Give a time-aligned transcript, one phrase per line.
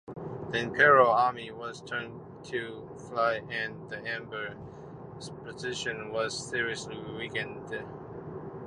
[0.49, 7.71] The imperial army was turned to flight and the Emperor's position was seriously weakened.